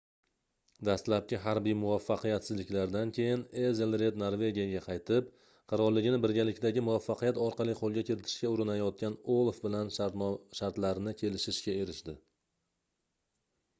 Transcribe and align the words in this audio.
dastlabki 0.87 1.37
harbiy 1.41 1.73
muvaffaqiyatsizliklardan 1.81 3.11
keyin 3.17 3.41
ezelred 3.65 4.15
norvegiyaga 4.21 4.79
qaytib 4.85 5.27
qirolligini 5.73 6.19
birgalikdagi 6.23 6.83
muvaffaqiyat 6.87 7.39
orqali 7.49 7.75
qoʻlga 7.81 8.05
kiritishga 8.09 8.51
urinayotgan 8.55 9.17
olaf 9.35 9.59
bilan 9.67 9.91
shartlarni 10.61 11.13
kelishishga 11.21 11.77
erishdi 11.85 12.17